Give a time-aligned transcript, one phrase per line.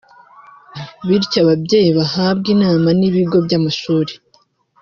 [1.07, 4.13] bityo ababyeyi bahabwe inama n’ibigo by’amashuri